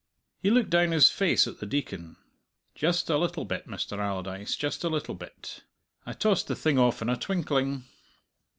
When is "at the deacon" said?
1.45-2.17